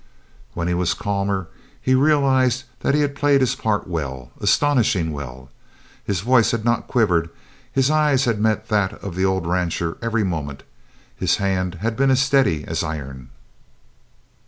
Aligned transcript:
When 0.55 0.67
he 0.67 0.73
was 0.73 0.95
calmer, 0.95 1.47
he 1.79 1.93
realized 1.93 2.63
that 2.79 2.95
he 2.95 3.01
had 3.01 3.15
played 3.15 3.39
his 3.39 3.53
part 3.53 3.85
well 3.87 4.31
astonishingly 4.39 5.13
well. 5.13 5.51
His 6.03 6.21
voice 6.21 6.49
had 6.49 6.65
not 6.65 6.87
quivered. 6.87 7.29
His 7.71 7.91
eye 7.91 8.17
had 8.17 8.41
met 8.41 8.69
that 8.69 8.93
of 8.93 9.13
the 9.13 9.25
old 9.25 9.45
rancher 9.45 9.99
every 10.01 10.23
moment. 10.23 10.63
His 11.15 11.35
hand 11.35 11.75
had 11.81 11.95
been 11.95 12.09
as 12.09 12.19
steady 12.19 12.65
as 12.65 12.83
iron. 12.83 13.29